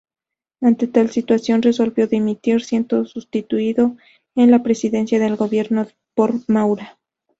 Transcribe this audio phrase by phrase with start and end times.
[0.61, 3.97] Ante tal situación resolvió dimitir siendo sustituido
[4.33, 5.85] en la Presidencia del Gobierno
[6.15, 6.97] por Maura.